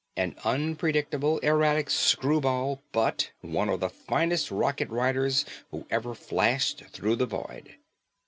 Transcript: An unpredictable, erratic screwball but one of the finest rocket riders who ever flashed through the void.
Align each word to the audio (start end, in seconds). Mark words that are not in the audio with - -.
An 0.17 0.35
unpredictable, 0.43 1.37
erratic 1.43 1.91
screwball 1.91 2.81
but 2.91 3.29
one 3.41 3.69
of 3.69 3.81
the 3.81 3.89
finest 3.89 4.49
rocket 4.49 4.89
riders 4.89 5.45
who 5.69 5.85
ever 5.91 6.15
flashed 6.15 6.83
through 6.85 7.17
the 7.17 7.27
void. 7.27 7.75